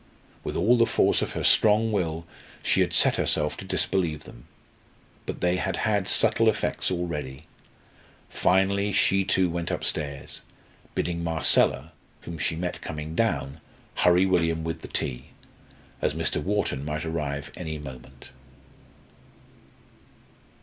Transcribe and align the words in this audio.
With 0.43 0.55
all 0.57 0.79
the 0.79 0.87
force 0.87 1.21
of 1.21 1.33
her 1.33 1.43
strong 1.43 1.91
will 1.91 2.25
she 2.63 2.81
had 2.81 2.91
set 2.91 3.17
herself 3.17 3.55
to 3.57 3.65
disbelieve 3.65 4.23
them. 4.23 4.45
But 5.27 5.41
they 5.41 5.57
had 5.57 5.75
had 5.77 6.07
subtle 6.07 6.49
effects 6.49 6.89
already. 6.89 7.43
Finally 8.27 8.93
she 8.93 9.23
too 9.23 9.47
went 9.47 9.69
upstairs, 9.69 10.41
bidding 10.95 11.23
Marcella, 11.23 11.91
whom 12.21 12.39
she 12.39 12.55
met 12.55 12.81
coming 12.81 13.13
down, 13.13 13.61
hurry 13.97 14.25
William 14.25 14.63
with 14.63 14.81
the 14.81 14.87
tea, 14.87 15.25
as 16.01 16.15
Mr. 16.15 16.41
Wharton 16.41 16.83
might 16.83 17.05
arrive 17.05 17.51
any 17.55 17.77
moment. 17.77 18.31